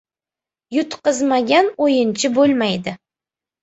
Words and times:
•Yutqizmagan 0.77 1.71
o‘yinchi 1.89 2.35
bo‘lmaydi. 2.43 3.01